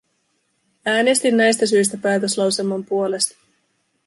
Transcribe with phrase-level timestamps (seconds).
[0.85, 3.35] Äänestin näistä syistä päätöslauselman puolesta.